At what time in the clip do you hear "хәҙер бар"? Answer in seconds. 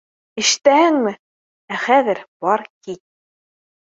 1.81-2.65